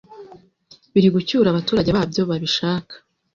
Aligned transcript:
biri 0.93 1.09
gucyura 1.15 1.47
abaturage 1.49 1.89
babyo 1.97 2.21
babishaka 2.29 2.93